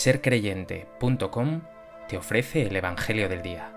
[0.00, 1.60] sercreyente.com
[2.08, 3.70] te ofrece el Evangelio del Día.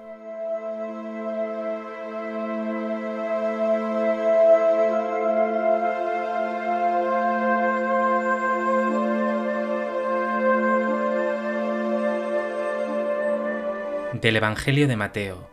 [14.14, 15.50] Del Evangelio de Mateo.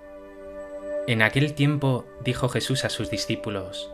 [1.08, 3.92] En aquel tiempo dijo Jesús a sus discípulos,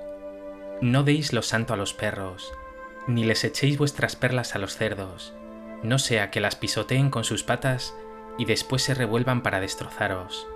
[0.83, 2.53] No deis lo santo a los perros,
[3.07, 5.33] ni les echéis vuestras perlas a los cerdos,
[5.87, 7.95] no sea que las pisoteen con sus patas
[8.39, 10.47] y después se revuelvan para destrozaros.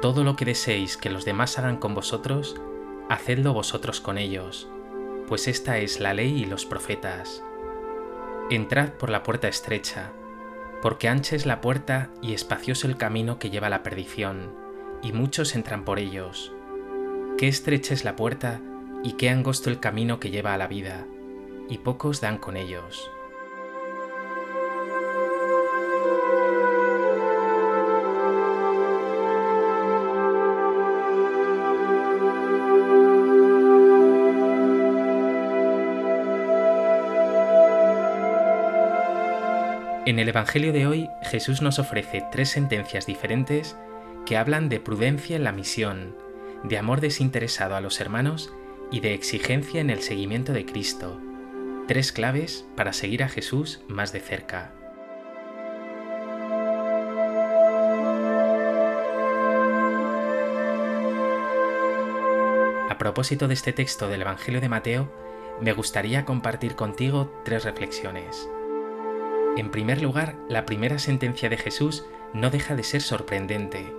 [0.00, 2.56] Todo lo que deseéis que los demás hagan con vosotros,
[3.08, 4.68] hacedlo vosotros con ellos,
[5.26, 7.42] pues esta es la ley y los profetas.
[8.50, 10.12] Entrad por la puerta estrecha,
[10.82, 14.52] porque ancha es la puerta y espacioso el camino que lleva a la perdición,
[15.02, 16.52] y muchos entran por ellos.
[17.38, 18.60] Qué estrecha es la puerta
[19.02, 21.06] y qué angosto el camino que lleva a la vida,
[21.68, 23.10] y pocos dan con ellos.
[40.06, 43.74] En el Evangelio de hoy Jesús nos ofrece tres sentencias diferentes
[44.26, 46.14] que hablan de prudencia en la misión,
[46.62, 48.52] de amor desinteresado a los hermanos
[48.90, 51.22] y de exigencia en el seguimiento de Cristo,
[51.88, 54.74] tres claves para seguir a Jesús más de cerca.
[62.90, 65.10] A propósito de este texto del Evangelio de Mateo,
[65.62, 68.50] me gustaría compartir contigo tres reflexiones.
[69.56, 73.92] En primer lugar, la primera sentencia de Jesús no deja de ser sorprendente.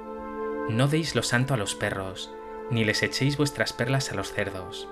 [0.70, 2.34] No deis lo santo a los perros,
[2.72, 4.90] ni les echéis vuestras perlas a los cerdos.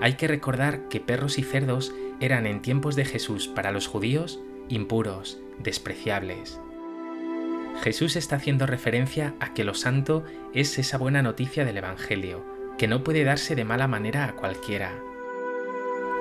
[0.00, 4.40] Hay que recordar que perros y cerdos eran en tiempos de Jesús para los judíos
[4.68, 6.60] impuros, despreciables.
[7.82, 12.44] Jesús está haciendo referencia a que lo santo es esa buena noticia del Evangelio,
[12.78, 14.92] que no puede darse de mala manera a cualquiera.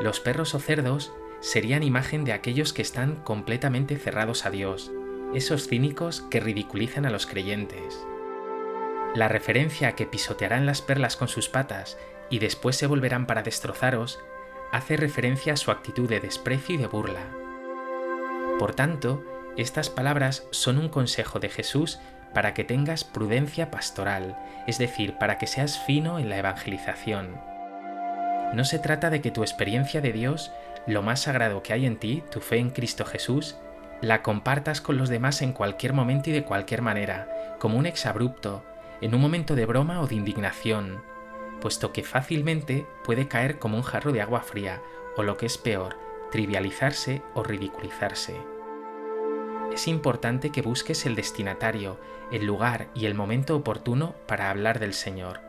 [0.02, 4.92] Los perros o cerdos serían imagen de aquellos que están completamente cerrados a Dios,
[5.34, 8.00] esos cínicos que ridiculizan a los creyentes.
[9.16, 11.98] La referencia a que pisotearán las perlas con sus patas
[12.30, 14.20] y después se volverán para destrozaros
[14.72, 17.28] hace referencia a su actitud de desprecio y de burla.
[18.58, 19.24] Por tanto,
[19.58, 22.00] estas palabras son un consejo de Jesús
[22.34, 24.38] para que tengas prudencia pastoral,
[24.68, 27.38] es decir, para que seas fino en la evangelización.
[28.54, 30.52] No se trata de que tu experiencia de Dios
[30.88, 33.58] lo más sagrado que hay en ti, tu fe en Cristo Jesús,
[34.02, 38.64] la compartas con los demás en cualquier momento y de cualquier manera, como un exabrupto,
[39.00, 41.04] en un momento de broma o de indignación,
[41.60, 44.82] puesto que fácilmente puede caer como un jarro de agua fría,
[45.16, 45.98] o lo que es peor,
[46.32, 48.36] trivializarse o ridiculizarse.
[49.72, 52.00] Es importante que busques el destinatario,
[52.32, 55.42] el lugar y el momento oportuno para hablar del Señor,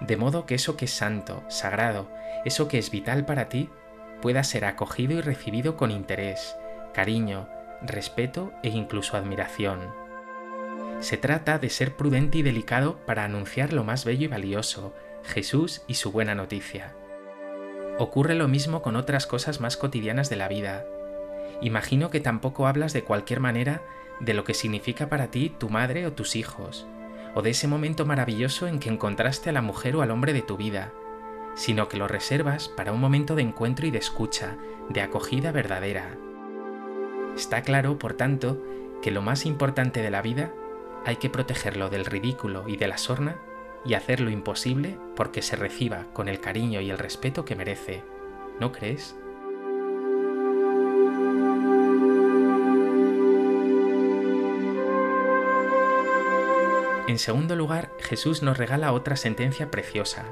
[0.00, 2.10] de modo que eso que es santo, sagrado,
[2.44, 3.68] eso que es vital para ti,
[4.22, 6.56] pueda ser acogido y recibido con interés,
[6.94, 7.46] cariño,
[7.82, 9.80] respeto e incluso admiración.
[11.00, 14.94] Se trata de ser prudente y delicado para anunciar lo más bello y valioso,
[15.24, 16.94] Jesús y su buena noticia.
[17.98, 20.84] Ocurre lo mismo con otras cosas más cotidianas de la vida.
[21.60, 23.82] Imagino que tampoco hablas de cualquier manera
[24.20, 26.86] de lo que significa para ti tu madre o tus hijos,
[27.34, 30.42] o de ese momento maravilloso en que encontraste a la mujer o al hombre de
[30.42, 30.92] tu vida,
[31.54, 34.56] sino que lo reservas para un momento de encuentro y de escucha,
[34.88, 36.16] de acogida verdadera.
[37.36, 38.62] Está claro, por tanto,
[39.00, 40.52] que lo más importante de la vida
[41.04, 43.36] hay que protegerlo del ridículo y de la sorna
[43.84, 48.04] y hacer lo imposible porque se reciba con el cariño y el respeto que merece.
[48.60, 49.16] ¿No crees?
[57.08, 60.26] En segundo lugar, Jesús nos regala otra sentencia preciosa,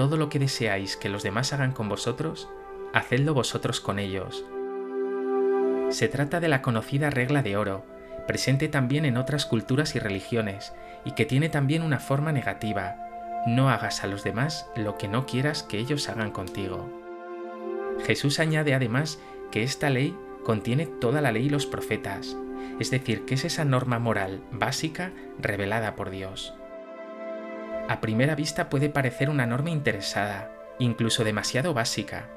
[0.00, 2.48] todo lo que deseáis que los demás hagan con vosotros,
[2.94, 4.46] hacedlo vosotros con ellos.
[5.90, 7.84] Se trata de la conocida regla de oro,
[8.26, 10.72] presente también en otras culturas y religiones,
[11.04, 12.96] y que tiene también una forma negativa.
[13.46, 16.88] No hagas a los demás lo que no quieras que ellos hagan contigo.
[18.06, 19.20] Jesús añade además
[19.50, 20.16] que esta ley
[20.46, 22.38] contiene toda la ley y los profetas,
[22.78, 26.54] es decir, que es esa norma moral básica revelada por Dios
[27.90, 32.28] a primera vista puede parecer una norma interesada, incluso demasiado básica,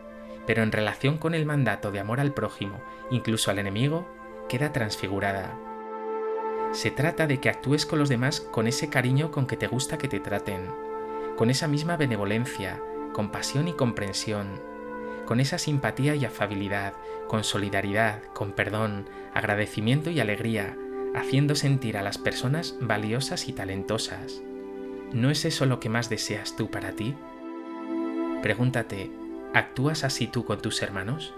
[0.48, 4.08] pero en relación con el mandato de amor al prójimo, incluso al enemigo,
[4.50, 5.56] queda transfigurada.
[6.72, 10.00] Se trata de que actúes con los demás con ese cariño con que te gusta
[10.00, 10.72] que te traten,
[11.38, 12.82] con esa misma benevolencia,
[13.14, 14.60] compasión y comprensión,
[15.28, 16.94] con esa simpatía y afabilidad,
[17.28, 20.76] con solidaridad, con perdón, agradecimiento y alegría,
[21.14, 24.42] haciendo sentir a las personas valiosas y talentosas.
[25.14, 27.16] ¿No es eso lo que más deseas tú para ti?
[28.42, 29.12] Pregúntate,
[29.54, 31.36] ¿actúas así tú con tus hermanos?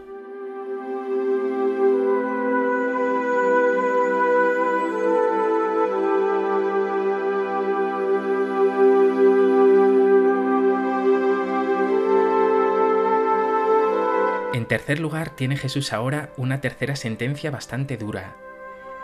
[14.54, 18.38] En tercer lugar, tiene Jesús ahora una tercera sentencia bastante dura.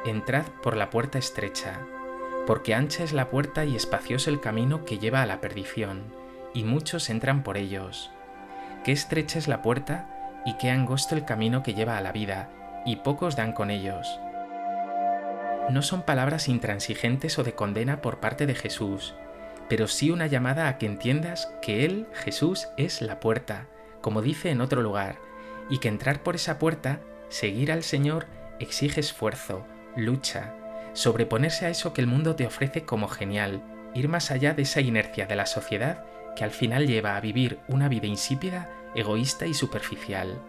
[0.06, 1.82] Entrad por la puerta estrecha,
[2.48, 6.04] porque ancha es la puerta y espacioso el camino que lleva a la perdición,
[6.54, 8.12] y muchos entran por ellos.
[8.84, 12.50] Qué estrecha es la puerta y qué angosto el camino que lleva a la vida,
[12.86, 14.20] y pocos dan con ellos.
[15.70, 19.14] No son palabras intransigentes o de condena por parte de Jesús,
[19.70, 23.68] pero sí una llamada a que entiendas que Él, Jesús, es la puerta,
[24.02, 25.18] como dice en otro lugar,
[25.70, 27.00] y que entrar por esa puerta,
[27.30, 28.26] seguir al Señor,
[28.60, 29.66] exige esfuerzo,
[29.96, 30.56] lucha,
[30.94, 34.82] sobreponerse a eso que el mundo te ofrece como genial, ir más allá de esa
[34.82, 36.06] inercia de la sociedad
[36.36, 40.42] que al final lleva a vivir una vida insípida, egoísta y superficial.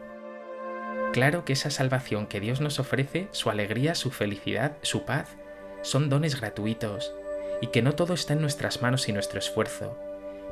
[1.13, 5.37] Claro que esa salvación que Dios nos ofrece, su alegría, su felicidad, su paz,
[5.83, 7.13] son dones gratuitos,
[7.61, 9.99] y que no todo está en nuestras manos y nuestro esfuerzo,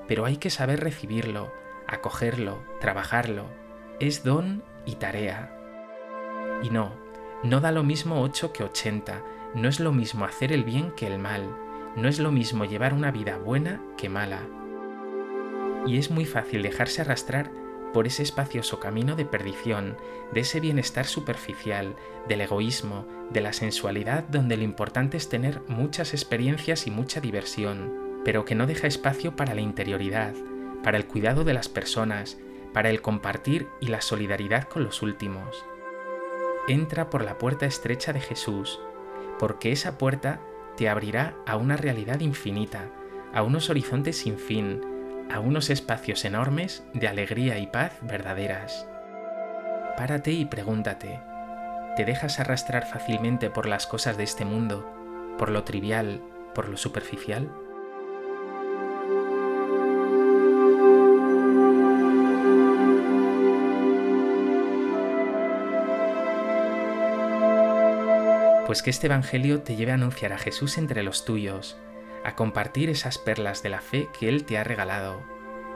[0.07, 1.53] pero hay que saber recibirlo,
[1.87, 3.47] acogerlo, trabajarlo,
[4.01, 5.57] es don y tarea.
[6.63, 6.95] Y no,
[7.43, 9.23] no da lo mismo 8 que 80,
[9.55, 11.49] no es lo mismo hacer el bien que el mal,
[11.97, 14.43] no es lo mismo llevar una vida buena que mala.
[15.87, 17.50] Y es muy fácil dejarse arrastrar
[17.93, 19.97] por ese espacioso camino de perdición,
[20.32, 21.97] de ese bienestar superficial,
[22.29, 28.20] del egoísmo, de la sensualidad donde lo importante es tener muchas experiencias y mucha diversión,
[28.25, 30.35] pero que no deja espacio para la interioridad,
[30.82, 32.38] para el cuidado de las personas,
[32.73, 35.64] para el compartir y la solidaridad con los últimos.
[36.69, 38.79] Entra por la puerta estrecha de Jesús,
[39.41, 40.39] porque esa puerta
[40.77, 42.91] te abrirá a una realidad infinita,
[43.33, 44.83] a unos horizontes sin fin,
[45.33, 48.87] a unos espacios enormes de alegría y paz verdaderas.
[49.97, 51.23] Párate y pregúntate,
[51.97, 54.87] ¿te dejas arrastrar fácilmente por las cosas de este mundo,
[55.39, 56.21] por lo trivial,
[56.55, 57.51] por lo superficial?
[68.71, 71.77] Pues que este Evangelio te lleve a anunciar a Jesús entre los tuyos,
[72.25, 75.25] a compartir esas perlas de la fe que Él te ha regalado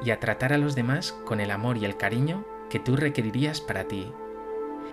[0.05, 3.61] y a tratar a los demás con el amor y el cariño que tú requerirías
[3.61, 4.13] para ti.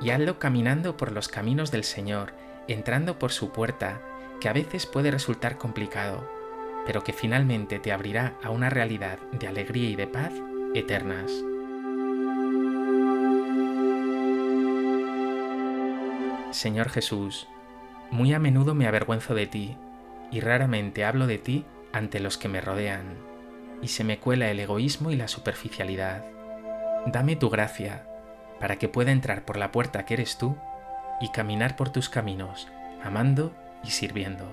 [0.01, 2.33] Y hazlo caminando por los caminos del Señor,
[2.67, 4.01] entrando por su puerta,
[4.39, 6.27] que a veces puede resultar complicado,
[6.87, 10.33] pero que finalmente te abrirá a una realidad de alegría y de paz
[10.73, 11.31] eternas.
[16.49, 17.47] Señor Jesús,
[18.11, 19.77] muy a menudo me avergüenzo de ti
[20.31, 23.15] y raramente hablo de ti ante los que me rodean,
[23.81, 26.25] y se me cuela el egoísmo y la superficialidad.
[27.07, 28.05] Dame tu gracia
[28.59, 30.55] para que pueda entrar por la puerta que eres tú
[31.19, 32.67] y caminar por tus caminos,
[33.03, 33.53] amando
[33.83, 34.45] y sirviendo.